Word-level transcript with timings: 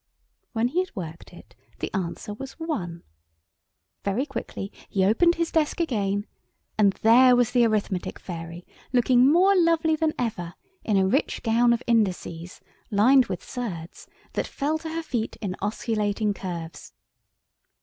When 0.53 0.69
he 0.69 0.79
had 0.79 0.95
worked 0.95 1.31
it 1.31 1.55
the 1.77 1.93
answer 1.93 2.33
was 2.33 2.53
one. 2.53 3.03
Very 4.03 4.25
quickly 4.25 4.71
he 4.89 5.03
opened 5.05 5.35
his 5.35 5.51
desk 5.51 5.79
again, 5.79 6.25
and 6.75 6.93
there 7.03 7.35
was 7.35 7.51
the 7.51 7.67
Arithmetic 7.67 8.17
Fairy, 8.17 8.65
looking 8.91 9.31
more 9.31 9.55
lovely 9.55 9.95
than 9.95 10.13
ever 10.17 10.55
in 10.83 10.97
a 10.97 11.05
rich 11.05 11.43
gown 11.43 11.71
of 11.71 11.83
indices, 11.85 12.61
lined 12.89 13.27
with 13.27 13.43
surds, 13.47 14.07
that 14.33 14.47
fell 14.47 14.79
to 14.79 14.89
her 14.89 15.03
feet 15.03 15.35
in 15.39 15.55
osculating 15.61 16.33
curves. 16.33 16.93